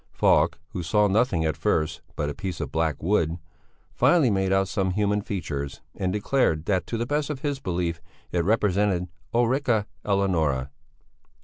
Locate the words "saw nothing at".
0.81-1.55